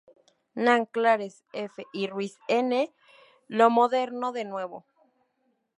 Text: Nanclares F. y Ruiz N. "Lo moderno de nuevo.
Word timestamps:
Nanclares 0.55 1.43
F. 1.53 1.75
y 1.93 2.07
Ruiz 2.07 2.39
N. 2.47 2.91
"Lo 3.47 3.69
moderno 3.69 4.31
de 4.31 4.45
nuevo. 4.45 4.83